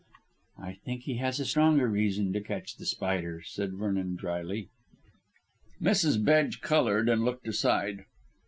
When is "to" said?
2.33-2.41